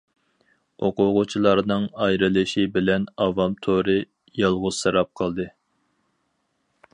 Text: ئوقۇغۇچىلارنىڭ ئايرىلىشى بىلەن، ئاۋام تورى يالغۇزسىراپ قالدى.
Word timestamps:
ئوقۇغۇچىلارنىڭ 0.85 1.85
ئايرىلىشى 2.05 2.65
بىلەن، 2.77 3.05
ئاۋام 3.25 3.53
تورى 3.67 3.99
يالغۇزسىراپ 4.41 5.13
قالدى. 5.23 5.47